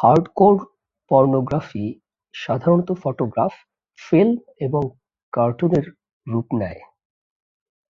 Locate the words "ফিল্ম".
3.98-4.34